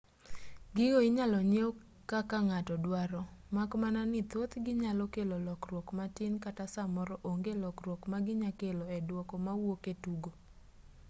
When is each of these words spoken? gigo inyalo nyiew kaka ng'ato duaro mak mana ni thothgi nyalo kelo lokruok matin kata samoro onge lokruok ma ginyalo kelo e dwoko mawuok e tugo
gigo 0.75 0.99
inyalo 1.09 1.37
nyiew 1.51 1.71
kaka 2.11 2.37
ng'ato 2.47 2.73
duaro 2.85 3.21
mak 3.55 3.71
mana 3.81 4.01
ni 4.11 4.21
thothgi 4.31 4.71
nyalo 4.83 5.03
kelo 5.13 5.35
lokruok 5.47 5.87
matin 5.97 6.33
kata 6.45 6.65
samoro 6.73 7.15
onge 7.31 7.53
lokruok 7.63 8.01
ma 8.11 8.17
ginyalo 8.25 8.53
kelo 8.61 8.85
e 8.97 8.99
dwoko 9.07 9.33
mawuok 9.45 9.83
e 9.91 9.95
tugo 10.03 10.31